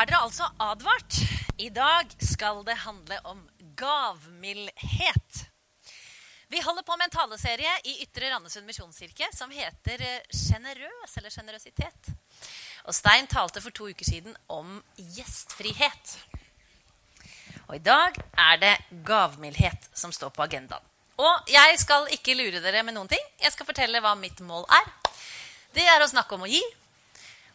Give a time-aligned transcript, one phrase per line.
[0.00, 1.16] er dere altså advart.
[1.60, 3.40] I dag skal det handle om
[3.76, 5.40] gavmildhet.
[6.50, 10.00] Vi holder på med en taleserie i Ytre Randesund misjonskirke som heter
[10.32, 12.10] Sjenerøs, eller sjenerøsitet.
[12.88, 16.16] Og Stein talte for to uker siden om gjestfrihet.
[17.68, 18.16] Og i dag
[18.48, 18.74] er det
[19.06, 20.86] gavmildhet som står på agendaen.
[21.20, 23.22] Og jeg skal ikke lure dere med noen ting.
[23.42, 24.88] Jeg skal fortelle hva mitt mål er.
[25.76, 26.62] Det er å snakke om å gi,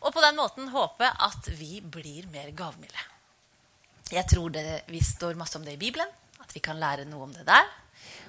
[0.02, 3.06] og på den måten håpe at vi blir mer gavmilde.
[4.12, 6.10] Jeg tror det, vi står masse om det i Bibelen,
[6.42, 7.66] at vi kan lære noe om det der.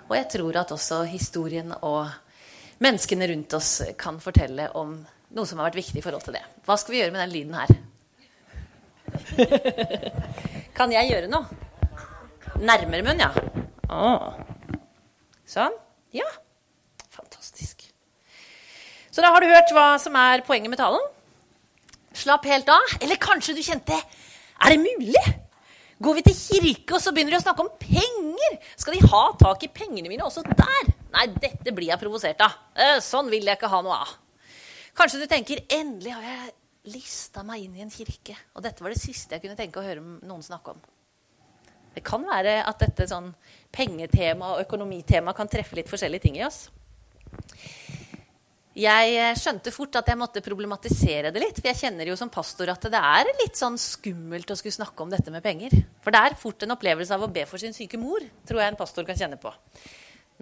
[0.08, 2.08] Og jeg tror at også historien og
[2.82, 4.96] menneskene rundt oss kan fortelle om
[5.36, 6.44] noe som har vært viktig i forhold til det.
[6.64, 7.68] Hva skal vi gjøre med den lyden her?
[10.78, 11.44] kan jeg gjøre noe?
[12.56, 13.30] Nærmere munn, ja.
[13.92, 14.30] Åh.
[15.46, 15.76] Sånn.
[16.16, 16.28] Ja.
[17.12, 17.84] Fantastisk.
[19.10, 21.04] Så da har du hørt hva som er poenget med talen.
[22.16, 22.96] Slapp helt av.
[23.00, 25.24] Eller kanskje du kjente Er det mulig?
[26.02, 28.56] Går vi til kirke, og så begynner de å snakke om penger?
[28.76, 30.90] Skal de ha tak i pengene mine også der?
[31.14, 32.52] Nei, dette blir jeg provosert av.
[32.76, 34.12] Eh, sånn vil jeg ikke ha noe av.
[34.96, 36.52] Kanskje du tenker endelig har jeg
[36.92, 38.36] lista meg inn i en kirke.
[38.52, 40.84] Og dette var det siste jeg kunne tenke å høre noen snakke om.
[41.96, 43.30] Det kan være at dette sånn
[43.72, 46.66] pengetema og økonomitema kan treffe litt forskjellige ting i oss.
[48.76, 51.60] Jeg eh, skjønte fort at jeg måtte problematisere det litt.
[51.62, 55.00] For jeg kjenner jo som pastor at det er litt sånn skummelt å skulle snakke
[55.00, 55.72] om dette med penger.
[56.04, 58.74] For det er fort en opplevelse av å be for sin syke mor, tror jeg
[58.74, 59.54] en pastor kan kjenne på.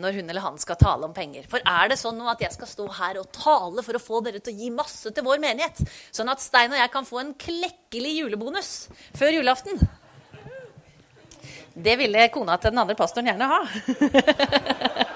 [0.03, 1.47] Når hun eller han skal tale om penger.
[1.47, 4.25] For er det sånn nå at jeg skal stå her og tale for å få
[4.27, 7.23] dere til å gi masse til vår menighet, sånn at Stein og jeg kan få
[7.23, 8.75] en klekkelig julebonus
[9.15, 9.79] før julaften?
[11.75, 13.63] Det ville kona til den andre pastoren gjerne ha.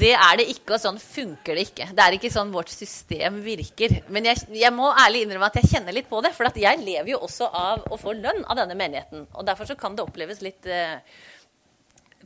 [0.00, 1.88] Det er det ikke, og sånn funker det ikke.
[1.96, 3.98] Det er ikke sånn vårt system virker.
[4.08, 6.32] Men jeg, jeg må ærlig innrømme at jeg kjenner litt på det.
[6.36, 9.26] For jeg lever jo også av å få lønn av denne menigheten.
[9.34, 11.02] Og derfor kan det oppleves litt eh,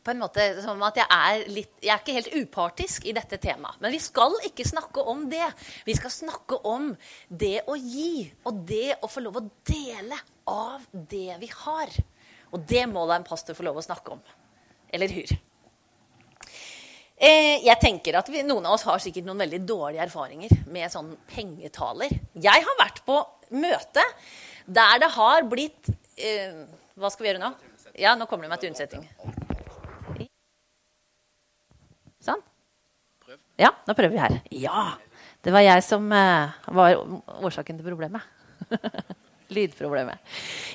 [0.04, 3.38] på en måte som at jeg er litt Jeg er ikke helt upartisk i dette
[3.43, 3.81] temaet.
[3.82, 5.47] Men vi skal ikke snakke om det.
[5.88, 6.93] Vi skal snakke om
[7.28, 11.97] det å gi, og det å få lov å dele av det vi har.
[12.54, 14.22] Og det må da en pastor få lov å snakke om.
[14.94, 15.34] Eller hur?
[17.14, 20.91] Eh, jeg tenker at vi, Noen av oss har sikkert noen veldig dårlige erfaringer med
[20.91, 22.10] sånn pengetaler.
[22.34, 23.20] Jeg har vært på
[23.54, 24.02] møte
[24.66, 26.64] der det har blitt eh,
[26.98, 27.53] Hva skal vi gjøre nå?
[28.00, 29.04] Ja, nå kommer det meg til unnsetning.
[32.24, 32.42] Sånn.
[33.60, 34.38] Ja, nå prøver vi her.
[34.50, 34.86] Ja.
[35.44, 36.97] Det var jeg som eh, var
[37.44, 38.24] årsaken til problemet.
[39.53, 40.19] Lydproblemet.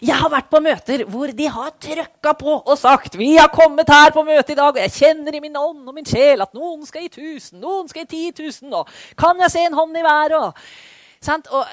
[0.06, 3.90] Jeg har vært på møter hvor de har trøkka på og sagt 'Vi har kommet
[3.90, 6.54] her på møte i dag, og jeg kjenner i min ånd og min sjel at
[6.54, 8.88] noen skal gi 1000, noen skal gi 10 000, og
[9.18, 10.54] kan jeg se en hånd i været?' Og,
[11.52, 11.66] og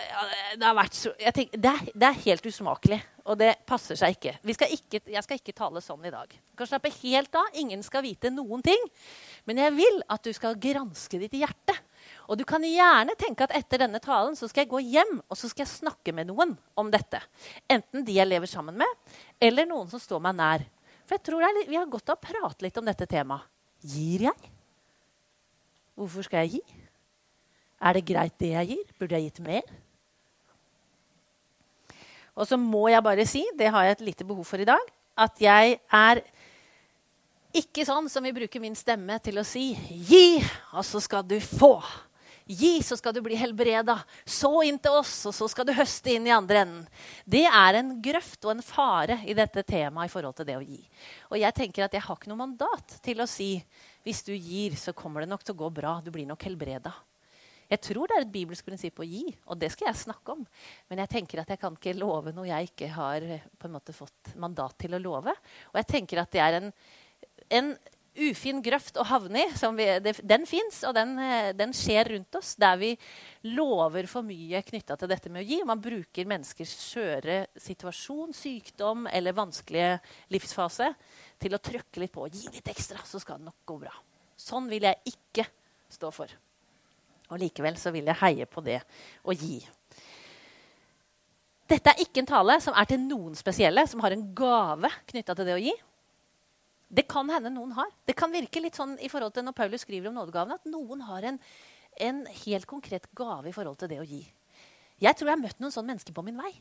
[0.59, 4.33] det, så, tenker, det, er, det, er, helt usmakelig, og det passer seg ikke.
[4.53, 5.01] Skal ikke.
[5.07, 6.27] Jeg skal ikke tale sånn i dag.
[6.27, 7.47] Du kan slappe helt av.
[7.55, 8.89] Ingen skal vite noen ting.
[9.47, 11.77] Men jeg vil at du skal granske ditt hjerte.
[12.27, 15.39] Og du kan gjerne tenke at etter denne talen så skal jeg gå hjem og
[15.39, 17.21] så skal jeg snakke med noen om dette.
[17.71, 20.67] Enten de jeg lever sammen med, eller noen som står meg nær.
[21.07, 23.47] For jeg tror litt, Vi har godt av å prate litt om dette temaet.
[23.87, 24.51] Gir jeg?
[25.95, 26.79] Hvorfor skal jeg gi?
[27.81, 28.95] Er det greit, det jeg gir?
[28.99, 29.63] Burde jeg gitt mer?
[32.37, 34.83] Og så må jeg bare si, det har jeg et lite behov for i dag,
[35.17, 36.21] at jeg er
[37.57, 40.45] ikke sånn som vi bruker min stemme til å si 'gi,
[40.77, 42.06] og så skal du få'.
[42.47, 43.97] Gi, så skal du bli helbreda.
[44.23, 46.85] Så inn til oss, og så skal du høste inn i andre enden.
[47.27, 50.63] Det er en grøft og en fare i dette temaet i forhold til det å
[50.63, 50.79] gi.
[51.33, 53.57] Og jeg tenker at jeg har ikke noe mandat til å si
[54.07, 55.97] hvis du gir, så kommer det nok til å gå bra.
[56.05, 56.95] Du blir nok helbreda.
[57.67, 60.45] Jeg tror det er et bibelsk prinsipp å gi, og det skal jeg snakke om.
[60.87, 63.27] Men jeg tenker at jeg kan ikke love noe jeg ikke har
[63.59, 65.35] på en måte fått mandat til å love.
[65.73, 66.71] Og jeg tenker at det er en,
[67.59, 67.73] en
[68.17, 69.51] ufin grøft å havne i.
[69.79, 72.55] Vi, det, den fins, og den, eh, den, skjer rundt oss.
[72.61, 72.93] Der vi
[73.53, 75.61] lover for mye knytta til dette med å gi.
[75.69, 79.99] Man bruker menneskers skjøre situasjon, sykdom eller vanskelige
[80.35, 80.93] livsfase
[81.43, 82.29] til å trykke litt på.
[82.33, 83.95] Gi litt ekstra, så skal det nok gå bra.
[84.37, 85.47] Sånn vil jeg ikke
[85.93, 86.31] stå for.
[87.33, 88.81] Og likevel så vil jeg heie på det
[89.27, 89.59] å gi.
[91.67, 95.35] Dette er ikke en tale som er til noen spesielle, som har en gave knytta
[95.35, 95.75] til det å gi.
[96.89, 97.91] Det kan hende noen har.
[98.07, 101.03] Det kan virke litt sånn i forhold til når Paulus skriver om nådegavene, at noen
[101.09, 101.41] har en,
[102.09, 104.23] en helt konkret gave i forhold til det å gi.
[105.03, 106.55] Jeg tror jeg har møtt noen sånne mennesker på min vei.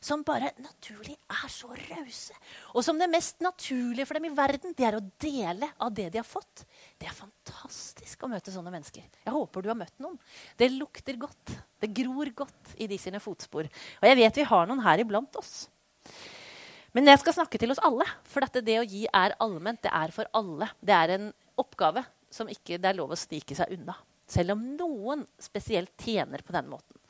[0.00, 2.36] som bare naturlig er så rause.
[2.72, 6.08] Og som det mest naturlige for dem i verden, det er å dele av det
[6.14, 6.64] de har fått.
[6.96, 9.04] Det er fantastisk å møte sånne mennesker.
[9.04, 10.16] Jeg håper du har møtt noen.
[10.56, 11.52] Det lukter godt.
[11.80, 13.68] Det gror godt i de sine fotspor.
[14.00, 15.68] Og jeg vet vi har noen her iblant oss.
[16.96, 18.06] Men jeg skal snakke til oss alle.
[18.26, 19.82] For dette, det å gi er allment.
[19.84, 20.70] Det er for alle.
[20.82, 21.28] Det er en
[21.60, 23.94] oppgave som ikke det er lov å snike seg unna.
[24.30, 27.00] Selv om noen spesielt tjener på den måten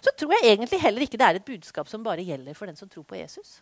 [0.00, 2.78] så tror jeg egentlig heller ikke det er et budskap som bare gjelder for den
[2.78, 3.60] som tror på Jesus.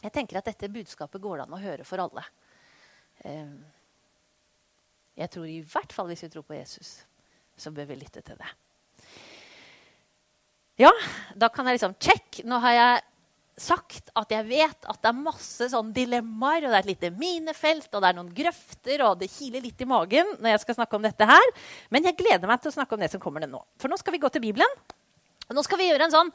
[0.00, 2.24] Jeg tenker at dette budskapet går det an å høre for alle.
[3.28, 3.58] Ehm,
[5.20, 6.94] jeg tror i hvert fall hvis vi tror på Jesus,
[7.60, 8.50] så bør vi lytte til det.
[10.80, 10.92] Ja,
[11.36, 12.40] da kan jeg liksom Check!
[12.48, 13.02] Nå har jeg
[13.58, 17.10] sagt at jeg vet at det er masse sånn dilemmaer, og det er et lite
[17.16, 20.80] minefelt, og det er noen grøfter, og det kiler litt i magen når jeg skal
[20.80, 21.52] snakke om dette her.
[21.92, 23.62] Men jeg gleder meg til å snakke om det som kommer ned nå.
[23.80, 24.80] For nå skal vi gå til Bibelen.
[25.50, 26.28] Og nå skal vi gjøre en sånn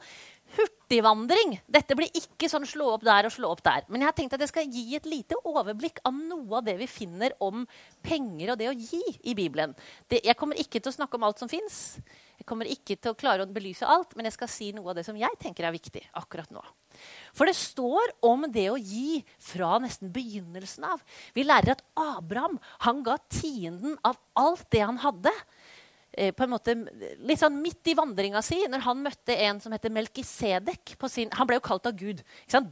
[0.58, 1.56] hurtigvandring.
[1.72, 3.86] Dette blir ikke sånn slå opp der og slå opp der.
[3.88, 6.76] Men jeg har tenkt at jeg skal gi et lite overblikk av noe av det
[6.82, 7.64] vi finner om
[8.04, 9.72] penger og det å gi i Bibelen.
[10.06, 11.96] Det, jeg kommer ikke til å snakke om alt som fins.
[12.46, 15.06] Kommer ikke til å klare å belyse alt, men jeg skal si noe av det
[15.06, 16.62] som jeg tenker er viktig akkurat nå.
[17.36, 21.02] For det står om det å gi fra nesten begynnelsen av.
[21.36, 25.34] Vi lærer at Abraham han ga tienden av alt det han hadde.
[26.16, 26.72] Eh, på en måte
[27.28, 30.94] litt sånn midt i vandringa si, når han møtte en som heter Melkisedek
[31.36, 32.22] Han ble jo kalt av Gud.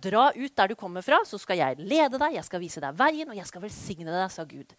[0.00, 2.96] Dra ut der du kommer fra, så skal jeg lede deg, jeg skal vise deg
[2.96, 4.72] veien, og jeg skal velsigne deg, sa Gud.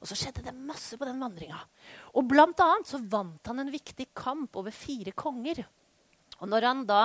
[0.00, 1.60] Og så skjedde det masse på den vandringa.
[2.16, 5.62] Og blant annet så vant han en viktig kamp over fire konger.
[6.40, 7.02] Og når han da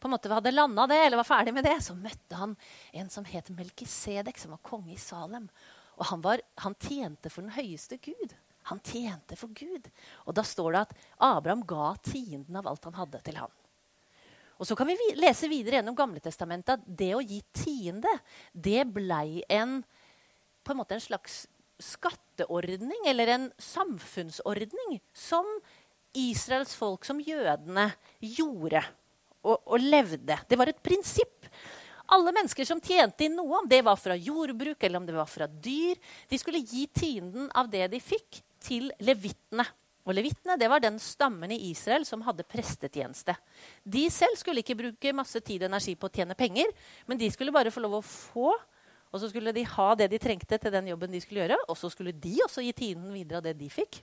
[0.00, 2.52] på en måte hadde landa det, eller var ferdig med det, så møtte han
[2.92, 5.48] en som het Melkisedek, som var konge i Salem.
[5.96, 8.34] Og han, var, han tjente for den høyeste Gud.
[8.68, 9.88] Han tjente for Gud.
[10.24, 10.94] Og da står det at
[11.24, 13.52] Abraham ga tienden av alt han hadde, til han.
[14.60, 18.10] Og så kan vi lese videre gjennom Gamletestamentet at det å gi tiende,
[18.52, 19.80] det blei en,
[20.70, 21.44] måte en slags
[21.82, 25.48] skatteordning, eller en samfunnsordning, som
[26.14, 27.88] Israels folk, som jødene,
[28.20, 28.84] gjorde
[29.44, 30.38] og, og levde.
[30.48, 31.48] Det var et prinsipp.
[32.14, 35.30] Alle mennesker som tjente inn noe, om det var fra jordbruk eller om det var
[35.30, 35.96] fra dyr,
[36.28, 39.66] de skulle gi tienden av det de fikk, til levittene.
[40.04, 43.34] Og Levittene det var den stammen i Israel som hadde prestetjeneste.
[43.84, 46.72] De selv skulle ikke bruke masse tid og energi på å tjene penger,
[47.08, 48.52] men de skulle bare få lov å få,
[49.14, 51.78] og så skulle de ha det de trengte til den jobben de skulle gjøre, og
[51.78, 54.00] så skulle de også gi tiden videre av det de fikk.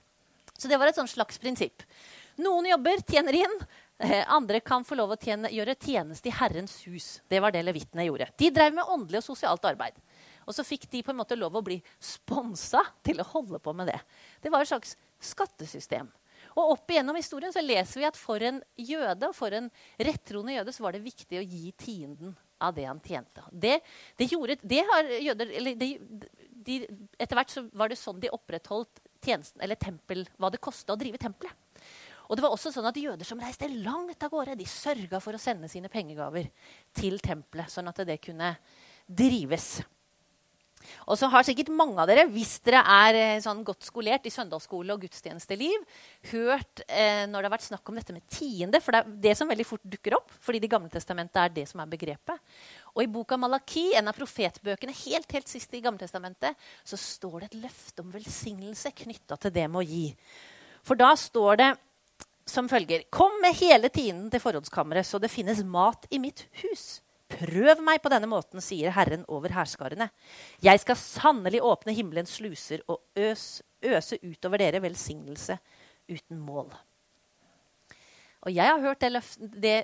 [0.56, 1.84] Så det var et slags prinsipp.
[2.40, 3.56] Noen jobber tjener inn.
[4.02, 7.20] Eh, andre kan få lov å tjene, gjøre tjeneste i Herrens hus.
[7.28, 8.30] Det var det levittene gjorde.
[8.38, 9.98] De drev med åndelig og sosialt arbeid.
[10.46, 13.74] Og så fikk de på en måte lov å bli sponsa til å holde på
[13.76, 13.98] med det.
[14.42, 16.08] Det var et slags skattesystem.
[16.56, 19.68] Og opp igjennom historien så leser vi at for en jøde og for en
[20.00, 23.44] rettroende jøde så var det viktig å gi tienden av det han tjente.
[23.50, 23.78] Det,
[24.18, 25.90] det gjorde, det har jøder, de,
[26.66, 26.78] de,
[27.18, 31.00] Etter hvert så var det sånn de opprettholdt tjenesten, eller tempel, hva det kosta å
[31.00, 31.54] drive tempelet.
[32.30, 35.36] Og det var også sånn at Jøder som reiste langt av gårde, de sørga for
[35.36, 36.46] å sende sine pengegaver
[36.96, 38.54] til tempelet, sånn at det kunne
[39.04, 39.82] drives.
[41.06, 44.32] Og så har sikkert mange av dere, hvis dere er eh, sånn godt skolert i
[44.32, 45.84] søndagsskole og gudstjenesteliv,
[46.32, 48.80] hørt eh, når det har vært snakk om dette med tiende.
[48.82, 51.66] For det er det som veldig fort dukker opp, fordi Det gamle testamentet er det
[51.70, 52.58] som er begrepet.
[52.94, 57.48] Og i boka Malaki, en av profetbøkene helt, helt siste i Gamletestamentet, så står det
[57.50, 60.04] et løfte om velsignelse knytta til det med å gi.
[60.86, 61.70] For da står det
[62.48, 67.00] som følger Kom med hele tienden til forrådskammeret, så det finnes mat i mitt hus.
[67.32, 70.08] Prøv meg på denne måten, sier Herren over hærskarene.
[70.64, 75.56] Jeg skal sannelig åpne himmelens sluser og øs, øse utover dere velsignelse
[76.10, 76.72] uten mål.
[78.42, 79.76] Og jeg har hørt det, løft, det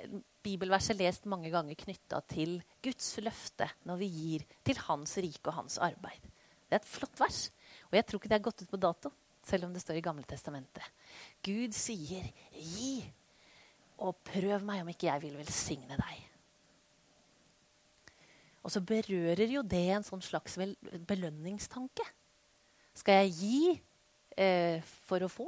[0.43, 5.61] bibelverset lest mange ganger knytta til Guds løfte når vi gir til Hans rike og
[5.61, 6.27] Hans arbeid.
[6.69, 7.47] Det er et flott vers,
[7.89, 9.11] og jeg tror ikke det er gått ut på dato,
[9.47, 10.85] selv om det står i Gamle Testamentet.
[11.41, 13.01] Gud sier, 'Gi,
[14.05, 16.28] og prøv meg om ikke jeg vil velsigne deg'.
[18.69, 20.59] Og så berører jo det en sånn slags
[21.09, 22.03] belønningstanke.
[22.93, 23.61] Skal jeg gi
[24.37, 25.47] eh, for å få?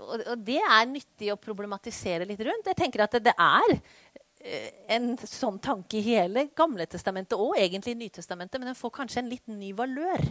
[0.00, 2.70] Og, og, det er nyttig å problematisere litt rundt.
[2.72, 7.60] Jeg tenker at det, det er eh, en sånn tanke i hele Gamle testamentet og
[7.60, 10.24] egentlig Nytestamentet, men den får kanskje en litt ny valør.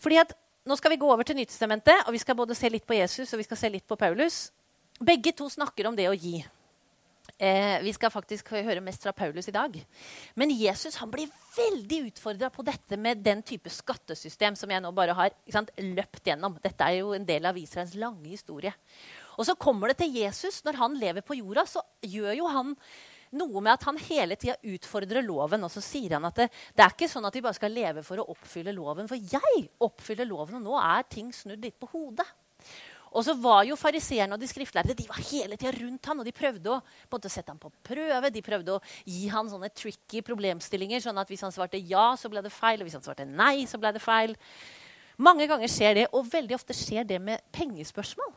[0.00, 2.82] Fordi at Nå skal vi gå over til Nytestamentet, og vi skal både se litt
[2.82, 4.48] på Jesus og vi skal se litt på Paulus.
[4.98, 6.40] Begge to snakker om det å gi.
[7.38, 9.74] Eh, vi skal faktisk høre mest fra Paulus i dag.
[10.34, 14.92] Men Jesus han blir veldig utfordra på dette med den type skattesystem som jeg nå
[14.96, 16.56] bare har sant, løpt gjennom.
[16.64, 18.72] Dette er jo en del av Israels lange historie.
[19.36, 20.62] Og så kommer det til Jesus.
[20.64, 22.72] Når han lever på jorda, så gjør jo han
[23.36, 25.66] noe med at han hele tida utfordrer loven.
[25.66, 28.04] Og så sier han at det, det, er ikke sånn at vi bare skal leve
[28.06, 29.10] for å oppfylle loven.
[29.10, 32.28] For jeg oppfyller loven, og nå er ting snudd litt på hodet.
[33.16, 36.28] Og så var jo fariseerne og de skriftlærde de var hele tida rundt han, og
[36.28, 36.80] de prøvde å
[37.12, 38.32] måte, sette ham på prøve.
[38.32, 42.28] De prøvde å gi han sånne tricky problemstillinger, sånn at hvis han svarte ja, så
[42.32, 42.82] ble det feil.
[42.82, 44.36] Og hvis han svarte nei, så ble det feil.
[45.16, 48.34] Mange ganger skjer det, og veldig ofte skjer det med pengespørsmål.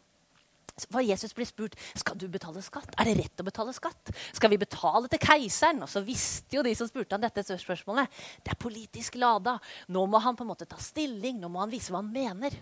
[0.88, 2.94] For Jesus blir spurt skal du betale skatt.
[2.96, 4.14] Er det rett å betale skatt.
[4.32, 5.84] Skal vi betale til keiseren?
[5.84, 8.08] Og så visste jo de som spurte han dette spørsmålet.
[8.46, 9.58] Det er politisk lada.
[9.92, 11.42] Nå må han på en måte ta stilling.
[11.42, 12.56] Nå må han vise hva han mener.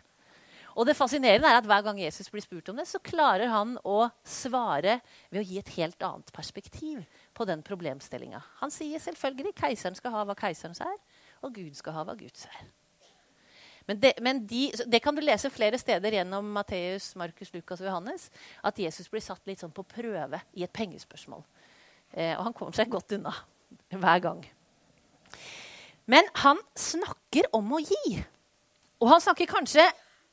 [0.77, 3.75] Og det fascinerende er at Hver gang Jesus blir spurt om det, så klarer han
[3.81, 5.00] å svare
[5.31, 7.01] ved å gi et helt annet perspektiv
[7.34, 8.43] på den problemstillinga.
[8.62, 11.00] Han sier selvfølgelig keiseren skal ha hva keiserens er,
[11.41, 12.67] og Gud skal ha hva Guds er.
[13.88, 17.88] Men, det, men de, det, kan du lese flere steder gjennom Matteus, Markus, Lukas og
[17.88, 18.27] Johannes.
[18.67, 21.46] At Jesus blir satt litt sånn på prøve i et pengespørsmål.
[22.12, 23.31] Eh, og han kommer seg godt unna
[23.96, 24.43] hver gang.
[26.12, 28.17] Men han snakker om å gi.
[29.00, 29.88] Og han snakker kanskje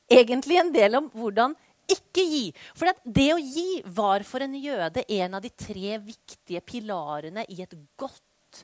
[0.09, 1.55] egentlig en del om hvordan
[1.91, 2.45] ikke gi.
[2.77, 7.61] For det å gi var for en jøde en av de tre viktige pilarene i
[7.65, 8.63] et godt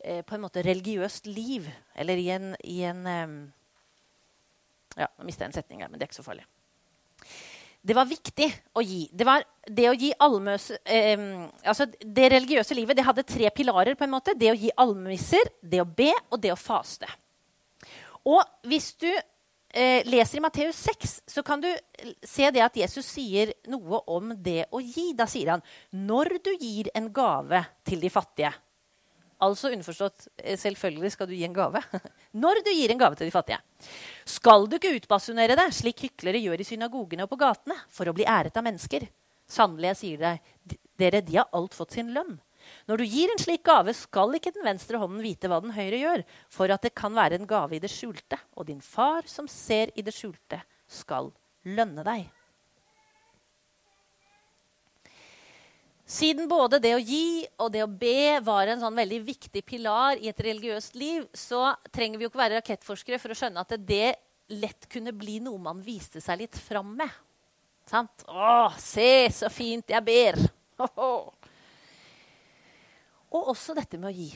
[0.00, 1.68] eh, på en måte religiøst liv.
[1.94, 3.34] Eller i en, i en eh,
[5.02, 6.46] ja, nå mista jeg en setning her, men det er ikke så farlig.
[7.82, 8.46] Det var viktig
[8.78, 9.08] å gi.
[9.10, 11.18] Det, var, det å gi almøse, eh,
[11.66, 13.96] altså det religiøse livet det hadde tre pilarer.
[13.98, 14.36] på en måte.
[14.38, 17.10] Det å gi almisser, det å be og det å faste.
[18.22, 18.38] Og
[18.70, 19.10] hvis du
[19.72, 21.68] eh, leser i Matteus 6, så kan du
[22.24, 25.12] se det at Jesus sier noe om det å gi.
[25.16, 28.52] Da sier han når du gir en gave til de fattige
[29.42, 31.80] Altså underforstått eh, selvfølgelig skal du gi en gave.
[32.42, 33.58] Når du gir en gave til de fattige.
[34.28, 38.14] Skal du ikke utbasunere det, slik hyklere gjør i synagogene og på gatene, for å
[38.14, 39.08] bli æret av mennesker?
[39.50, 42.36] Sannelig, jeg sier deg, dere, de har alt fått sin lønn.
[42.90, 46.02] Når du gir en slik gave, skal ikke den venstre hånden vite hva den høyre
[46.02, 48.38] gjør, for at det kan være en gave i det skjulte.
[48.56, 51.32] Og din far som ser i det skjulte, skal
[51.68, 52.30] lønne deg.
[56.12, 60.20] Siden både det å gi og det å be var en sånn veldig viktig pilar
[60.20, 63.76] i et religiøst liv, så trenger vi jo ikke være rakettforskere for å skjønne at
[63.80, 64.10] det
[64.52, 67.08] lett kunne bli noe man viste seg litt fram med.
[67.88, 68.26] Sant?
[68.28, 70.42] Å, se så fint jeg ber!
[73.32, 74.30] Og også dette med å gi.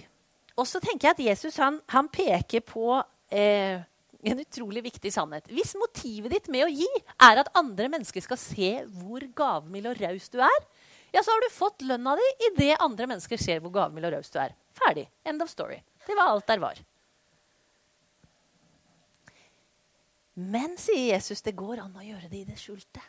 [0.56, 2.96] Og så tenker jeg at Jesus han, han peker på
[3.28, 3.82] eh,
[4.30, 5.48] en utrolig viktig sannhet.
[5.52, 6.88] Hvis motivet ditt med å gi
[7.22, 10.60] er at andre mennesker skal se hvor gavmild og raus du er,
[11.12, 14.32] ja, så har du fått lønna di idet andre mennesker ser hvor gavmild og raus
[14.32, 14.56] du er.
[14.76, 15.06] Ferdig.
[15.24, 15.78] End of story.
[16.06, 16.80] Det var alt der var.
[20.36, 23.00] Men, sier Jesus, det går an å gjøre det i det skjulte.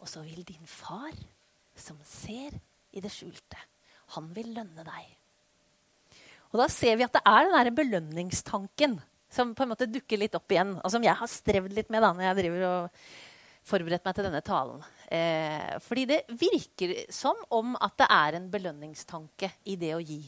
[0.00, 1.12] Og så vil din far,
[1.76, 2.56] som ser
[2.94, 3.58] i det skjulte,
[4.16, 5.10] han vil lønne deg.
[6.52, 8.98] Og da ser vi at det er den der belønningstanken
[9.34, 12.04] som på en måte dukker litt opp igjen, og som jeg har strevd litt med
[12.04, 13.00] da når jeg driver og
[13.64, 14.84] forberedt meg til denne talen.
[15.08, 20.22] Eh, fordi det virker som om at det er en belønningstanke i det å gi.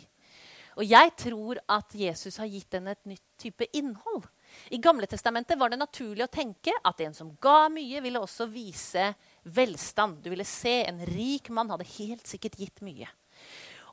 [0.77, 4.27] Og jeg tror at Jesus har gitt den et nytt type innhold.
[4.75, 8.49] I Gamle Testamentet var det naturlig å tenke at en som ga mye, ville også
[8.51, 9.09] vise
[9.57, 10.21] velstand.
[10.25, 13.09] Du ville se en rik mann hadde helt sikkert gitt mye.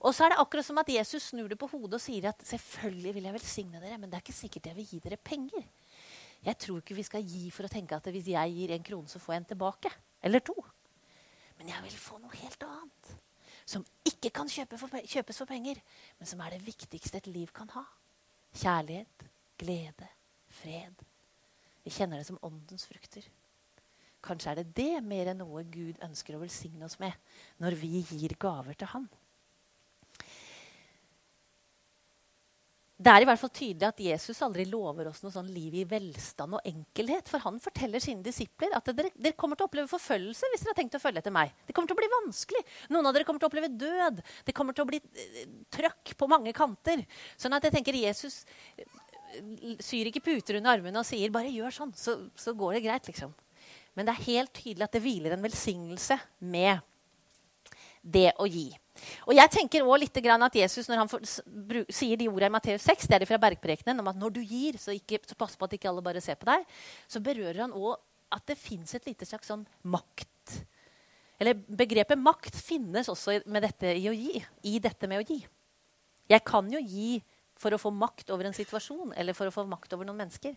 [0.04, 2.42] Og så er det akkurat som at Jesus snur det på hodet og sier at
[2.44, 5.64] selvfølgelig vil jeg velsigne dere, men det er ikke sikkert jeg vil gi dere penger.
[6.44, 9.08] Jeg tror ikke vi skal gi for å tenke at hvis jeg gir en krone,
[9.08, 9.92] så får jeg en tilbake.
[10.28, 10.56] Eller to.
[11.60, 13.14] Men jeg vil få noe helt annet.
[13.64, 15.80] Som ikke kan kjøpe for, kjøpes for penger,
[16.20, 17.86] men som er det viktigste et liv kan ha.
[18.60, 19.24] Kjærlighet,
[19.64, 20.10] glede,
[20.60, 21.00] fred.
[21.88, 23.24] Vi kjenner det som åndens frukter.
[24.24, 27.16] Kanskje er det det mer enn noe Gud ønsker å velsigne oss med
[27.64, 29.08] når vi gir gaver til Han.
[32.94, 35.86] Det er i hvert fall tydelig at Jesus aldri lover oss noe sånn liv i
[35.90, 37.30] velstand og enkelhet.
[37.32, 40.76] For han forteller sine disipler at dere, dere, kommer til å oppleve forfølgelse hvis dere
[40.76, 41.56] har tenkt å følge etter meg.
[41.66, 42.62] Det kommer til å bli vanskelig.
[42.94, 44.22] Noen av dere kommer til å oppleve død.
[44.46, 45.42] Det kommer til å bli uh,
[45.74, 47.02] trøkk på mange kanter.
[47.34, 48.86] Sånn at jeg tenker Jesus uh,
[49.82, 53.10] syr ikke puter under armene og sier bare gjør sånn, så, så går det greit.
[53.10, 53.34] liksom.
[53.98, 56.78] Men det er helt tydelig at det hviler en velsignelse med
[58.04, 58.70] det å gi.
[59.28, 61.24] Og jeg tenker også litt at Jesus når han for,
[61.90, 64.42] sier de ordene i Matteus 6, det er det fra bergprekenen, om at når du
[64.42, 66.66] gir, så, ikke, så pass på at ikke alle bare ser på deg,
[67.08, 67.98] så berører han òg
[68.34, 70.30] at det fins et lite slags sånn makt.
[71.42, 74.40] Eller begrepet makt finnes også med dette i å gi.
[74.70, 75.42] I dette med å gi.
[76.32, 77.18] Jeg kan jo gi
[77.60, 80.56] for å få makt over en situasjon eller for å få makt over noen mennesker.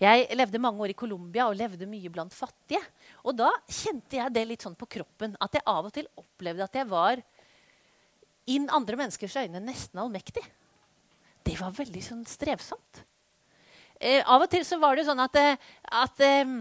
[0.00, 2.82] Jeg levde mange år i Colombia og levde mye blant fattige.
[3.22, 5.36] Og da kjente jeg det litt sånn på kroppen.
[5.42, 7.22] At jeg av og til opplevde at jeg var
[8.50, 10.44] inn andre menneskers øyne nesten allmektig.
[11.44, 13.02] Det var veldig sånn strevsomt.
[14.00, 15.74] Eh, av og til så var det sånn at, eh,
[16.04, 16.54] at eh,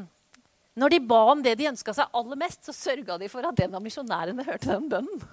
[0.79, 3.57] når de ba om det de ønska seg aller mest, så sørga de for at
[3.57, 5.23] den av misjonærene hørte den bønnen.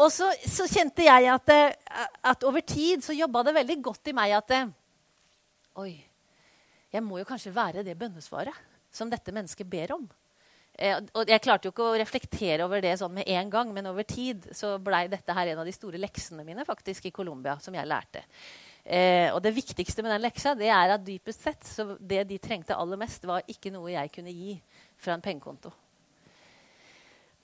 [0.00, 4.12] Og så, så kjente jeg at, eh, at, over tid så jobba det veldig godt
[4.12, 4.70] i meg at eh,
[5.80, 5.92] Oi,
[6.90, 8.56] jeg må jo kanskje være det bønnesvaret
[8.92, 10.08] som dette mennesket ber om.
[10.80, 13.90] Eh, og jeg klarte jo ikke å reflektere over det sånn med en gang, men
[13.90, 17.58] over tid så blei dette her en av de store leksene mine faktisk i Colombia,
[17.60, 18.24] som jeg lærte.
[18.80, 22.38] Eh, og det viktigste med den leksa det er at dypest sett så det de
[22.40, 24.56] trengte aller mest, var ikke noe jeg kunne gi
[25.00, 25.72] fra en pengekonto.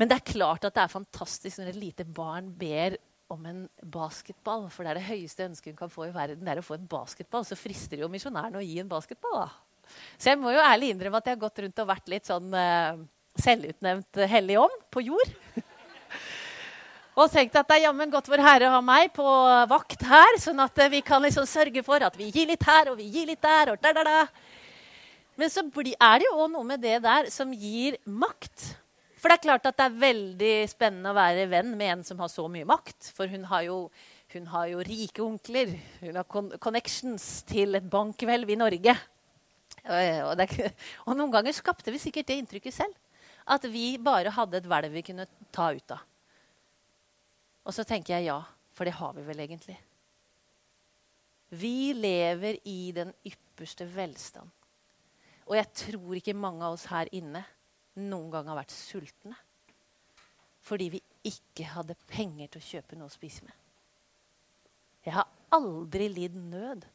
[0.00, 2.96] Men det er klart at det er fantastisk når et lite barn ber
[3.32, 4.66] om en basketball.
[4.72, 6.44] For det er det høyeste ønsket hun kan få i verden.
[6.44, 7.44] det er å få en basketball.
[7.48, 9.46] Så frister jo misjonæren å gi en basketball.
[9.46, 9.94] da.
[10.18, 12.52] Så jeg må jo ærlig innrømme at jeg har gått rundt og vært litt sånn
[12.52, 13.00] uh,
[13.42, 15.34] selvutnevnt hellig ånd på jord.
[17.18, 19.26] og tenkte at det er jammen godt Vår Herre har meg på
[19.70, 23.00] vakt her, sånn at vi kan liksom sørge for at vi gir litt her og
[23.00, 23.72] vi gir litt der.
[23.74, 24.24] og da, da, da.
[25.36, 28.72] Men så er det jo òg noe med det der som gir makt.
[29.20, 32.20] For det er klart at det er veldig spennende å være venn med en som
[32.22, 33.10] har så mye makt.
[33.16, 33.78] For hun har jo,
[34.32, 35.72] hun har jo rike onkler.
[36.00, 38.96] Hun har con connections til et bankhvelv i Norge.
[39.86, 40.48] Og, det,
[41.06, 42.94] og, noen ganger skapte vi sikkert det inntrykket selv.
[43.46, 46.02] At vi bare hadde et hvelv vi kunne ta ut av.
[47.66, 48.40] Og så tenker jeg ja,
[48.74, 49.76] for det har vi vel egentlig.
[51.54, 54.50] Vi lever i den ypperste velstand.
[55.46, 57.44] Og jeg tror ikke mange av oss her inne
[57.96, 59.36] noen gang har vært sultne.
[60.66, 63.54] Fordi vi ikke hadde penger til å kjøpe noe å spise med.
[65.06, 66.86] Jeg har aldri lidd nød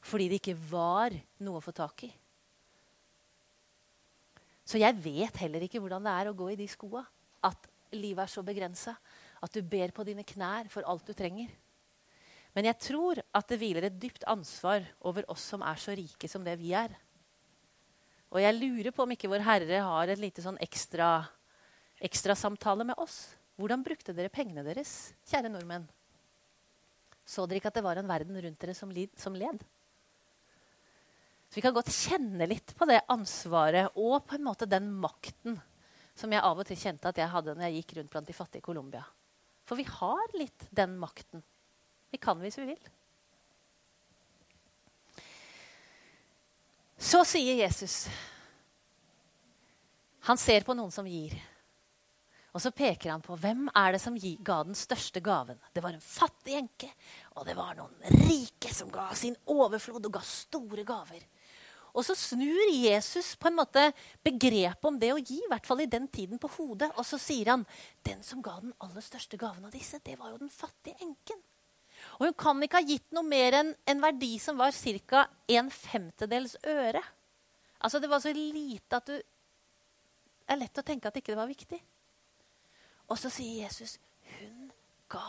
[0.00, 1.12] fordi det ikke var
[1.44, 2.08] noe å få tak i.
[4.70, 7.02] Så jeg vet heller ikke hvordan det er å gå i de skoa.
[7.42, 8.94] At livet er så begrensa.
[9.42, 11.50] At du ber på dine knær for alt du trenger.
[12.54, 16.30] Men jeg tror at det hviler et dypt ansvar over oss som er så rike
[16.30, 16.94] som det vi er.
[18.30, 21.26] Og jeg lurer på om ikke Vår Herre har et lite sånn ekstra,
[22.38, 23.32] samtale med oss.
[23.58, 25.88] Hvordan brukte dere pengene deres, kjære nordmenn?
[27.26, 29.66] Så dere ikke at det var en verden rundt dere som, led?
[31.50, 35.58] Så vi kan godt kjenne litt på det ansvaret og på en måte den makten
[36.14, 38.36] som jeg av og til kjente at jeg hadde når jeg gikk rundt blant de
[38.36, 39.02] fattige i Colombia.
[39.66, 41.42] For vi har litt den makten.
[42.10, 42.88] Vi kan hvis vi vil.
[47.00, 48.04] Så sier Jesus
[50.28, 51.32] Han ser på noen som gir.
[52.50, 55.58] Og så peker han på hvem er det som ga den største gaven.
[55.72, 56.90] Det var en fattig enke,
[57.38, 57.94] og det var noen
[58.26, 61.22] rike som ga sin overflod og ga store gaver.
[61.94, 63.88] Og så snur Jesus på en måte
[64.24, 66.90] begrepet om det å gi, i hvert fall i den tiden, på hodet.
[66.96, 67.64] Og så sier han
[68.06, 71.40] den som ga den aller største gaven av disse, det var jo den fattige enken.
[72.18, 75.26] Og hun kan ikke ha gitt noe mer enn en verdi som var ca.
[75.48, 77.02] en femtedels øre.
[77.80, 81.38] Altså Det var så lite at du Det er lett å tenke at ikke det
[81.38, 81.78] var viktig.
[83.06, 83.98] Og så sier Jesus
[84.38, 84.72] hun
[85.08, 85.22] ga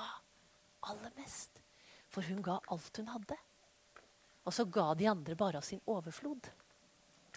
[0.82, 1.62] aller mest.
[2.10, 3.38] For hun ga alt hun hadde.
[4.46, 6.50] Og så ga de andre bare av sin overflod.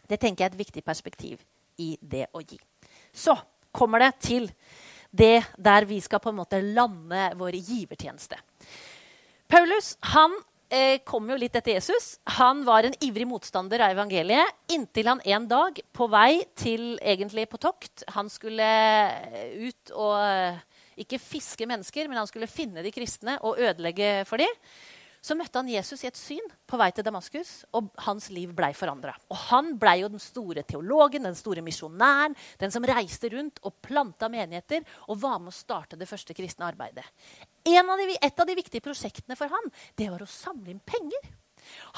[0.04, 1.44] Det tenker jeg er et viktig perspektiv
[1.80, 2.58] i det å gi.
[3.12, 3.36] Så
[3.74, 4.48] kommer det til
[5.14, 8.38] det der vi skal på en måte lande vår givertjeneste.
[9.50, 10.34] Paulus han
[10.72, 12.16] eh, kom jo litt etter Jesus.
[12.38, 17.46] Han var en ivrig motstander av evangeliet inntil han en dag, på vei til egentlig
[17.50, 18.66] på tokt Han skulle
[19.68, 20.58] ut og eh,
[21.04, 24.50] ikke fiske mennesker, men han skulle finne de kristne og ødelegge for dem
[25.24, 28.74] så møtte han Jesus i et syn på vei til Damaskus, og hans liv blei
[28.76, 29.14] forandra.
[29.32, 33.78] Og han blei jo den store teologen, den store misjonæren, den som reiste rundt og
[33.84, 37.06] planta menigheter og var med å starte det første kristne arbeidet.
[37.64, 41.32] Av de, et av de viktige prosjektene for han, det var å samle inn penger.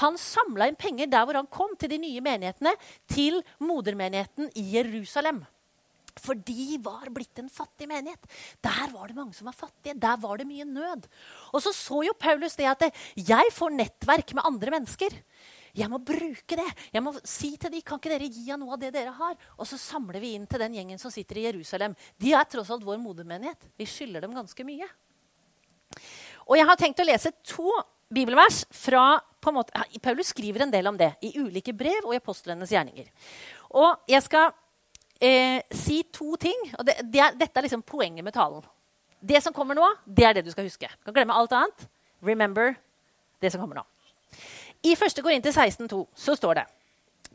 [0.04, 2.76] Han samla inn penger der hvor han kom til de nye menighetene,
[3.10, 5.42] til modermenigheten i Jerusalem.
[6.22, 8.24] For de var blitt en fattig menighet.
[8.64, 9.96] Der var det mange som var fattige.
[10.00, 11.04] Der var det mye nød.
[11.52, 15.18] Og så så jo Paulus det at jeg får nettverk med andre mennesker.
[15.76, 16.68] Jeg må bruke det.
[16.94, 19.36] Jeg må si til dem, kan ikke dere gi av noe av det dere har?
[19.60, 21.96] Og så samler vi inn til den gjengen som sitter i Jerusalem.
[22.16, 23.68] De er tross alt vår modermenighet.
[23.76, 24.88] Vi skylder dem ganske mye.
[26.46, 27.68] Og jeg har tenkt å lese to
[28.08, 32.16] bibelvers fra på en måte, Paulus skriver en del om det i ulike brev og
[32.16, 33.10] i apostlenes gjerninger.
[33.78, 34.54] Og jeg skal
[35.20, 36.58] eh, si to ting.
[36.78, 38.64] og det, det er, Dette er liksom poenget med talen.
[39.20, 40.88] Det som kommer nå, det er det du skal huske.
[40.88, 41.86] Du kan glemme alt annet.
[42.22, 42.74] Remember
[43.40, 43.84] det som kommer nå.
[44.86, 45.22] I 1.
[45.22, 46.66] Korinter 16,2 så står det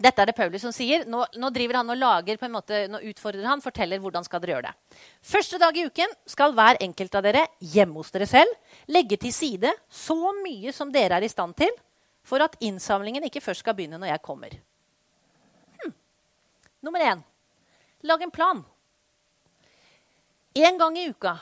[0.02, 1.04] Dette er det Paulus som sier.
[1.10, 4.42] Nå, nå driver han og lager, på en måte, nå utfordrer han, forteller hvordan skal
[4.42, 5.02] dere gjøre det.
[5.34, 8.56] Første dag i uken skal hver enkelt av dere hjemme hos dere selv
[8.90, 11.74] legge til side så mye som dere er i stand til,
[12.26, 14.56] for at innsamlingen ikke først skal begynne når jeg kommer.
[15.82, 15.94] Hm.
[16.88, 17.22] Nummer én
[18.08, 18.64] lag en plan.
[20.54, 21.38] En gang i uka.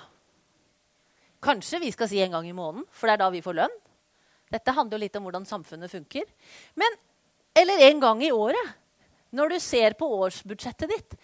[1.41, 3.77] Kanskje vi skal si en gang i måneden, for det er da vi får lønn.
[4.49, 6.25] Dette handler jo litt om hvordan samfunnet funker.
[6.79, 6.97] Men
[7.57, 8.75] eller en gang i året.
[9.29, 11.15] Når du ser på årsbudsjettet ditt,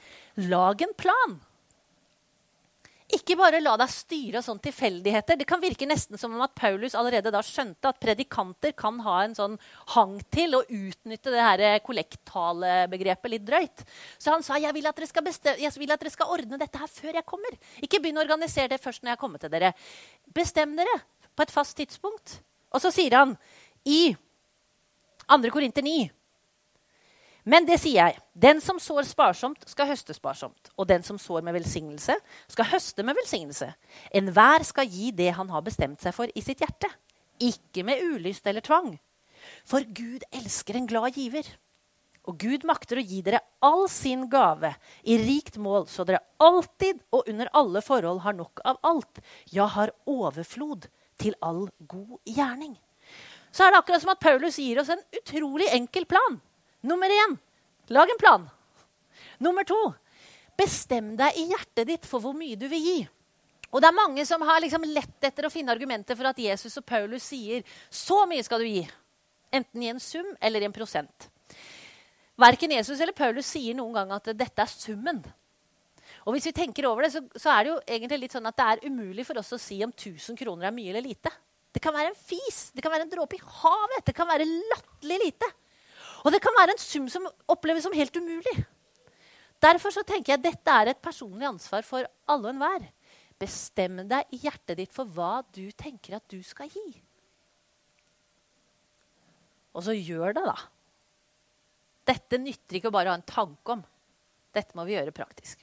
[0.46, 1.40] lag en plan.
[3.14, 5.38] Ikke bare la deg styre av sånne tilfeldigheter.
[5.38, 9.20] Det kan virke nesten som om at Paulus allerede da skjønte at predikanter kan ha
[9.22, 9.60] en sånn
[9.94, 13.86] hang til å utnytte det her kollektalebegrepet litt drøyt.
[14.18, 17.30] Så han sa jeg vil, at dere skal dere skal ordne dette her før jeg
[17.30, 17.60] kommer.
[17.86, 19.76] Ikke begynn å organisere det først når jeg kommer til dere.
[20.34, 20.98] Bestem dere
[21.38, 22.40] på et fast tidspunkt.
[22.74, 23.38] Og så sier han
[23.86, 24.16] i
[25.30, 25.54] 2.
[25.54, 26.10] Korinter 9.
[27.46, 28.20] Men det sier jeg.
[28.34, 30.72] Den som sår sparsomt, skal høste sparsomt.
[30.82, 32.16] Og den som sår med velsignelse,
[32.52, 33.70] skal høste med velsignelse.
[34.18, 36.90] Enhver skal gi det han har bestemt seg for i sitt hjerte.
[37.44, 38.96] Ikke med ulyst eller tvang.
[39.68, 41.46] For Gud elsker en glad giver.
[42.26, 44.72] Og Gud makter å gi dere all sin gave
[45.06, 49.22] i rikt mål, så dere alltid og under alle forhold har nok av alt,
[49.54, 50.90] ja, har overflod
[51.22, 52.74] til all god gjerning
[53.56, 56.40] så er det akkurat som at Paulus gir oss en utrolig enkel plan.
[56.86, 57.38] Nummer én
[57.88, 58.50] lag en plan.
[59.42, 59.80] Nummer to
[60.58, 63.00] bestem deg i hjertet ditt for hvor mye du vil gi.
[63.74, 66.78] Og det er mange som har liksom lett etter å finne argumenter for at Jesus
[66.80, 68.84] og Paulus sier så mye skal du gi.
[69.56, 71.28] Enten i en sum eller i en prosent.
[72.40, 75.20] Verken Jesus eller Paulus sier noen gang at dette er summen.
[76.26, 78.58] Og hvis vi tenker over det, så, så, er det jo egentlig litt sånn at
[78.58, 81.32] det er umulig for oss å si om 1000 kroner er mye eller lite.
[81.76, 84.48] Det kan være en fis, det kan være en dråpe i havet, det kan være
[84.48, 85.50] latterlig lite.
[86.26, 88.56] Og det kan være en sum som oppleves som helt umulig.
[89.62, 92.88] Derfor så tenker jeg dette er et personlig ansvar for alle og enhver.
[93.40, 96.86] Bestem deg i hjertet ditt for hva du tenker at du skal gi.
[99.76, 100.56] Og så gjør det, da.
[102.08, 103.82] Dette nytter ikke å bare ha en tanke om.
[104.56, 105.62] Dette må vi gjøre praktisk.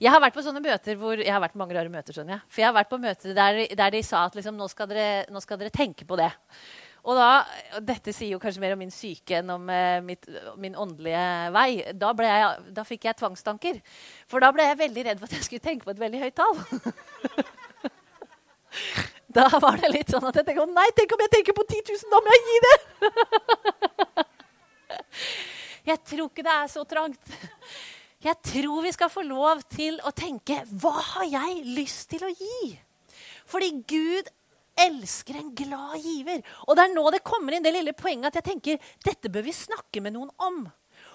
[0.00, 2.36] Jeg har vært på sånne møter hvor, jeg har vært på mange rare møter, skjønner
[2.36, 2.44] jeg.
[2.52, 5.08] For jeg har vært på møter der, der de sa at liksom, nå, skal dere,
[5.32, 6.30] nå, skal dere, tenke på det.
[7.06, 7.26] Og da,
[7.78, 10.26] og Dette sier jo kanskje mer om min syke enn om eh, mitt,
[10.58, 11.68] min åndelige vei.
[11.94, 13.78] Da, jeg, da, fikk jeg tvangstanker.
[14.26, 16.36] For da ble jeg veldig redd for at jeg skulle tenke på et veldig høyt
[16.40, 16.58] tall.
[19.38, 21.84] da var det litt sånn at jeg tenkte nei, tenk om jeg tenker på 10
[21.94, 22.76] 000, da må jeg gi det!
[25.92, 27.36] jeg tror ikke det er så trangt.
[28.26, 32.32] Jeg tror vi skal få lov til å tenke hva har jeg lyst til å
[32.34, 32.72] gi?
[33.46, 34.32] Fordi Gud
[34.76, 36.42] elsker en glad giver.
[36.66, 39.46] Og det er nå det kommer inn det lille poenget at jeg tenker dette bør
[39.46, 40.66] vi snakke med noen om.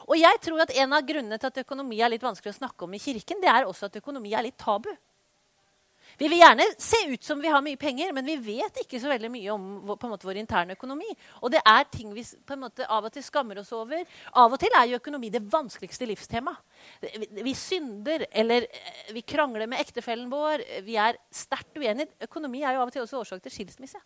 [0.09, 2.85] Og jeg tror at En av grunnene til at økonomi er litt vanskelig å snakke
[2.85, 4.89] om i kirken, det er også at økonomi er litt tabu.
[6.21, 9.09] Vi vil gjerne se ut som vi har mye penger, men vi vet ikke så
[9.09, 11.07] veldig mye om måte, vår interne økonomi.
[11.41, 12.21] Og det er ting vi
[12.61, 14.03] måte av og til skammer oss over.
[14.37, 16.61] Av og til er jo økonomi det vanskeligste livstemaet.
[17.01, 20.61] Vi, vi synder, eller eh, vi krangler med ektefellen vår.
[20.85, 22.13] Vi er sterkt uenige.
[22.29, 24.05] Økonomi er jo av og til også årsak til skilsmisse.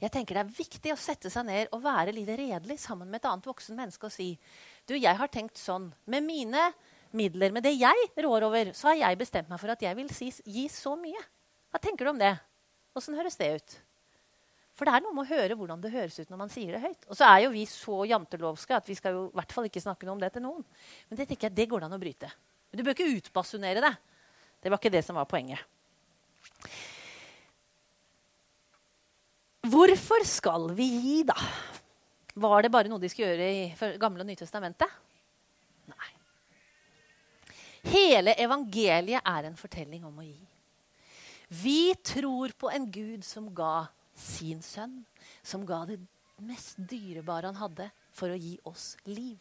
[0.00, 3.22] Jeg tenker Det er viktig å sette seg ned og være litt redelig sammen med
[3.22, 4.32] et annet voksen menneske og si
[4.88, 5.92] du, jeg har tenkt sånn.
[6.10, 6.72] Med mine
[7.16, 7.52] midler.
[7.54, 10.30] Med det jeg rår over, så har jeg bestemt meg for at jeg vil si,
[10.44, 11.22] gi så mye.
[11.70, 12.34] Hva tenker du om det?
[12.98, 13.78] Åssen høres det ut?
[14.78, 16.80] For det er noe med å høre hvordan det høres ut når man sier det
[16.80, 17.02] høyt.
[17.10, 19.82] Og så er jo vi så jantelovske at vi skal jo i hvert fall ikke
[19.82, 20.62] snakke noe om det til noen.
[21.10, 22.30] Men det tenker jeg, det går det an å bryte.
[22.70, 23.92] Men du bør ikke utbasunere det.
[24.60, 25.60] Det var ikke det som var poenget.
[29.70, 31.36] Hvorfor skal vi gi, da?
[32.40, 34.88] Var det bare noe de skulle gjøre i Gamle og Nytestamentet?
[35.92, 36.10] Nei.
[37.88, 40.38] Hele evangeliet er en fortelling om å gi.
[41.50, 45.00] Vi tror på en Gud som ga sin sønn,
[45.42, 45.98] som ga det
[46.44, 49.40] mest dyrebare han hadde, for å gi oss liv.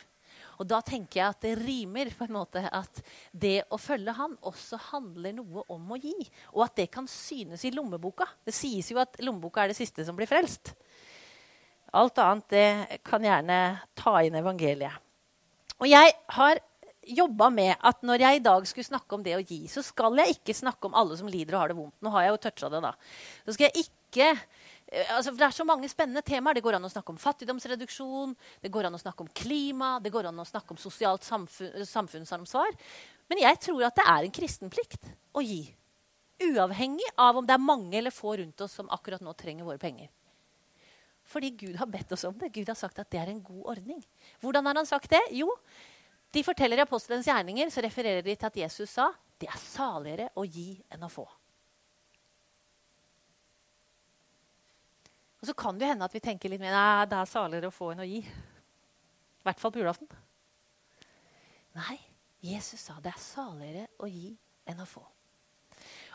[0.59, 4.35] Og da tenker jeg at det rimer på en måte at det å følge han
[4.45, 6.15] også handler noe om å gi.
[6.53, 8.27] Og at det kan synes i lommeboka.
[8.45, 10.73] Det sies jo at lommeboka er det siste som blir frelst.
[11.95, 13.59] Alt annet det kan gjerne
[13.97, 14.99] ta inn evangeliet.
[15.79, 16.59] Og jeg har
[17.17, 20.17] jobba med at når jeg i dag skulle snakke om det å gi, så skal
[20.21, 21.95] jeg ikke snakke om alle som lider og har det vondt.
[22.05, 22.91] Nå har jeg jo toucha det, da.
[23.45, 26.59] Så skal jeg ikke eh, altså, Det er så mange spennende temaer.
[26.59, 30.13] Det går an å snakke om fattigdomsreduksjon, det går an å snakke om klima, det
[30.13, 32.77] går an å snakke om sosialt samfunn, samfunnsansvar.
[33.29, 35.63] Men jeg tror at det er en kristen plikt å gi.
[36.39, 39.81] Uavhengig av om det er mange eller få rundt oss som akkurat nå trenger våre
[39.81, 40.07] penger.
[41.29, 42.49] Fordi Gud har bedt oss om det.
[42.55, 44.01] Gud har sagt at det er en god ordning.
[44.41, 45.21] Hvordan har han sagt det?
[45.37, 45.51] Jo,
[46.33, 50.29] de forteller i apostelens gjerninger, så refererer de til at Jesus sa det er saligere
[50.37, 51.23] å gi enn å få.
[55.39, 57.75] Og så kan det hende at vi tenker litt mer nei, det er saligere å
[57.75, 58.19] få enn å gi.
[58.19, 60.09] I hvert fall på julaften.
[61.79, 61.95] Nei,
[62.43, 64.33] Jesus sa det er saligere å gi
[64.67, 65.05] enn å få.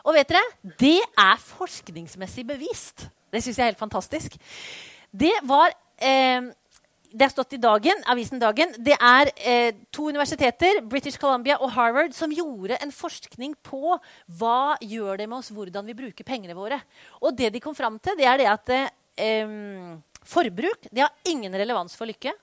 [0.05, 3.07] Og vet dere, det er forskningsmessig bevist.
[3.33, 4.37] Det syns jeg er helt fantastisk.
[5.09, 6.51] Det var eh,
[7.15, 8.73] det har stått i dagen, avisen Dagen.
[8.83, 13.95] Det er eh, to universiteter, British Columbia og Harvard, som gjorde en forskning på
[14.39, 16.81] hva gjør det med oss, hvordan vi bruker pengene våre.
[17.23, 19.55] Og det de kom fram til, det er det at eh,
[20.25, 22.35] forbruk det har ingen relevans for lykke.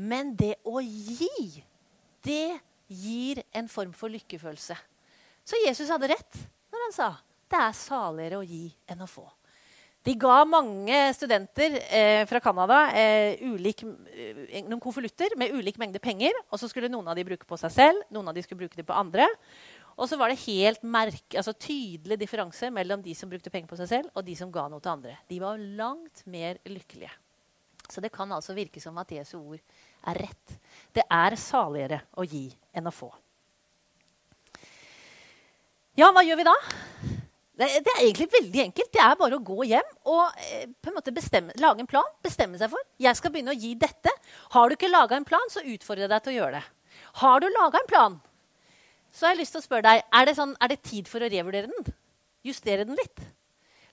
[0.00, 1.60] Men det å gi,
[2.24, 2.56] det
[2.88, 4.78] gir en form for lykkefølelse.
[5.44, 6.40] Så Jesus hadde rett
[6.72, 7.12] når han sa
[7.52, 9.26] det er saligere å gi enn å få.
[10.02, 16.34] De ga mange studenter eh, fra Canada eh, eh, noen konvolutter med ulik mengde penger.
[16.50, 18.78] og Så skulle noen av de bruke på seg selv, noen av de skulle bruke
[18.78, 19.28] det på andre.
[19.94, 23.78] Og så var det helt merke, altså tydelig differanse mellom de som brukte penger på
[23.78, 25.14] seg selv, og de som ga noe til andre.
[25.30, 27.12] De var langt mer lykkelige.
[27.92, 30.58] Så det kan altså virke som at Jesu ord er rett.
[30.96, 33.12] Det er saligere å gi enn å få.
[35.94, 36.56] Ja, hva gjør vi da?
[37.52, 38.90] Det, det, er egentlig veldig enkelt.
[38.94, 42.14] Det er bare å gå hjem og eh, på en måte bestemme, lage en plan.
[42.24, 44.12] Bestemme seg for jeg skal begynne å gi dette.
[44.54, 46.64] Har du ikke laga en plan, så utfordrer jeg deg til å gjøre det.
[47.20, 48.16] Har du laga en plan,
[49.12, 51.20] så har jeg lyst til å spørre deg er det, sånn, er det tid for
[51.20, 51.92] å revurdere den.
[52.46, 53.20] Justere den litt.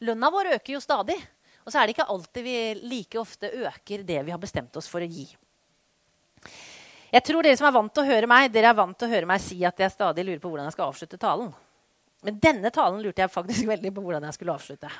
[0.07, 1.19] Lønna vår øker jo stadig.
[1.65, 4.87] Og så er det ikke alltid vi like ofte øker det vi har bestemt oss
[4.89, 5.27] for å gi.
[7.09, 9.11] Jeg tror Dere som er vant til å høre meg, dere er vant til å
[9.11, 11.51] høre meg si at jeg stadig lurer på hvordan jeg skal avslutte talen.
[12.25, 14.91] Men denne talen lurte jeg faktisk veldig på hvordan jeg skulle avslutte.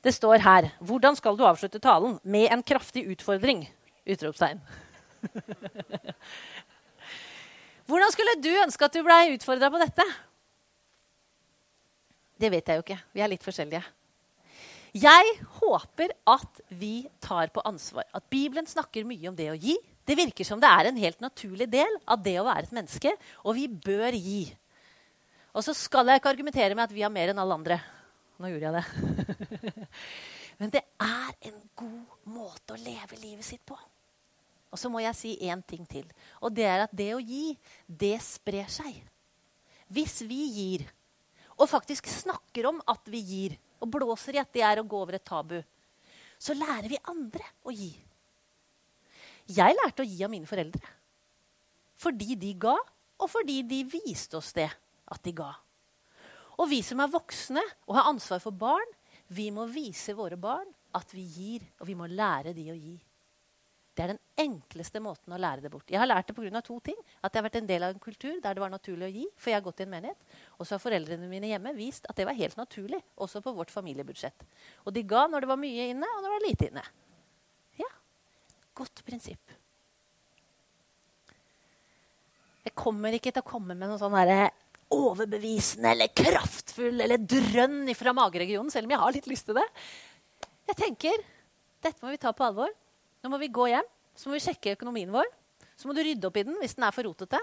[0.00, 2.18] Det står her Hvordan skal du avslutte talen?
[2.22, 3.66] Med en kraftig utfordring!
[4.08, 4.62] Utropstegn.
[7.90, 10.06] hvordan skulle du ønske at du blei utfordra på dette?
[12.40, 13.00] Det vet jeg jo ikke.
[13.12, 13.82] Vi er litt forskjellige.
[14.96, 18.08] Jeg håper at vi tar på ansvar.
[18.16, 19.76] At Bibelen snakker mye om det å gi.
[20.08, 23.12] Det virker som det er en helt naturlig del av det å være et menneske.
[23.44, 24.48] Og vi bør gi.
[25.50, 27.78] Og så skal jeg ikke argumentere med at vi har mer enn alle andre.
[28.40, 29.86] Nå gjorde jeg det.
[30.60, 33.78] Men det er en god måte å leve livet sitt på.
[34.70, 36.06] Og så må jeg si én ting til.
[36.44, 39.00] Og det er at det å gi, det sprer seg.
[39.90, 40.84] Hvis vi gir,
[41.58, 45.00] og faktisk snakker om at vi gir, og blåser i at det er å gå
[45.00, 45.58] over et tabu,
[46.40, 47.90] så lærer vi andre å gi.
[49.50, 50.84] Jeg lærte å gi av mine foreldre.
[52.00, 52.76] Fordi de ga,
[53.20, 54.70] og fordi de viste oss det
[55.10, 55.50] at de ga.
[56.60, 58.96] Og vi som er voksne og har ansvar for barn,
[59.30, 60.68] vi må vise våre barn
[60.98, 62.96] at vi gir, og vi må lære de å gi.
[63.94, 65.90] Det er den enkleste måten å lære det bort.
[65.90, 66.62] Jeg har lært det pga.
[66.62, 66.96] to ting.
[67.22, 69.26] At jeg har vært en del av en kultur der det var naturlig å gi.
[69.36, 70.16] For jeg har gått i en menighet.
[70.58, 73.02] Og så har foreldrene mine hjemme vist at det var helt naturlig.
[73.16, 74.46] Også på vårt familiebudsjett.
[74.86, 76.86] Og de ga når det var mye inne, og når det var lite inne.
[77.82, 77.90] Ja,
[78.80, 79.52] Godt prinsipp.
[82.64, 84.48] Jeg kommer ikke til å komme med noe sånn herre
[84.90, 89.66] overbevisende eller kraftfull eller drønn fra mageregionen, selv om jeg har litt lyst til det.
[90.70, 91.22] Jeg tenker
[91.80, 92.72] dette må vi ta på alvor.
[93.22, 93.86] Nå må vi gå hjem.
[94.16, 95.28] Så må vi sjekke økonomien vår.
[95.78, 97.40] Så må du rydde opp i den hvis den er for rotete.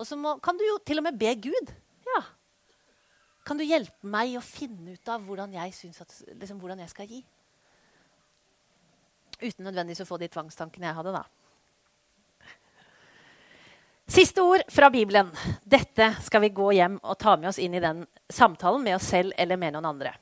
[0.00, 1.72] Og så må, kan du jo til og med be Gud.
[2.08, 2.22] Ja.
[3.46, 7.10] Kan du hjelpe meg å finne ut av hvordan jeg, at, liksom, hvordan jeg skal
[7.10, 7.20] gi?
[9.42, 11.24] Uten nødvendigvis å få de tvangstankene jeg hadde, da.
[14.08, 15.30] Siste ord fra Bibelen.
[15.64, 19.08] Dette skal vi gå hjem og ta med oss inn i den samtalen med oss
[19.10, 20.12] selv eller med noen andre.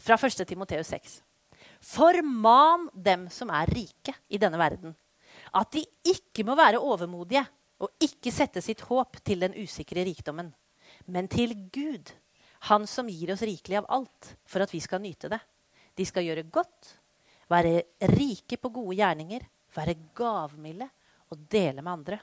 [0.00, 0.46] Fra 1.
[0.48, 1.18] Timoteus 6.
[1.84, 4.96] Forman dem som er rike i denne verden,
[5.52, 7.44] at de ikke må være overmodige
[7.84, 10.48] og ikke sette sitt håp til den usikre rikdommen,
[11.06, 12.16] men til Gud,
[12.64, 15.38] Han som gir oss rikelig av alt, for at vi skal nyte det.
[15.92, 16.94] De skal gjøre godt,
[17.52, 19.44] være rike på gode gjerninger,
[19.76, 20.88] være gavmilde
[21.28, 22.18] og dele med andre.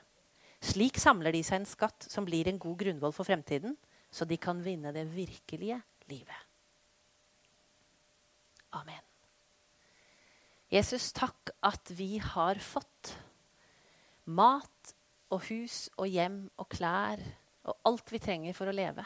[0.61, 3.73] Slik samler de seg en skatt som blir en god grunnvoll for fremtiden,
[4.11, 5.79] så de kan vinne det virkelige
[6.11, 6.47] livet.
[8.77, 9.01] Amen.
[10.71, 13.15] Jesus, takk at vi har fått
[14.31, 14.93] mat
[15.31, 17.23] og hus og hjem og klær
[17.67, 19.03] og alt vi trenger for å leve.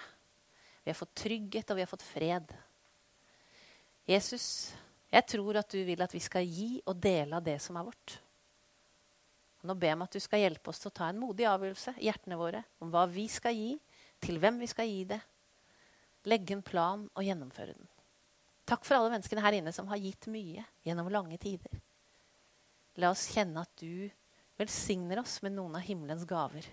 [0.85, 2.51] Vi har fått trygghet, og vi har fått fred.
[4.05, 4.75] Jesus,
[5.09, 7.87] jeg tror at du vil at vi skal gi og dele av det som er
[7.87, 8.19] vårt
[9.65, 11.95] natten og be meg at du skal hjelpe oss til å ta en modig avgjørelse
[11.97, 13.73] i hjertene våre om hva vi skal gi,
[14.21, 15.19] til hvem vi skal gi det.
[16.25, 17.89] Legge en plan og gjennomføre den.
[18.65, 21.82] Takk for alle menneskene her inne som har gitt mye gjennom lange tider.
[22.97, 24.10] La oss kjenne at du
[24.58, 26.65] velsigner oss med noen av himmelens gaver.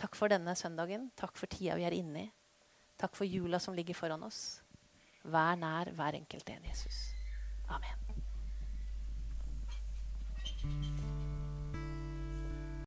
[0.00, 1.10] Takk for denne søndagen.
[1.16, 2.28] Takk for tida vi er inne i.
[3.00, 4.60] Takk for jula som ligger foran oss.
[5.24, 7.04] Vær nær hver enkelt en, Jesus.
[7.70, 8.09] Amen.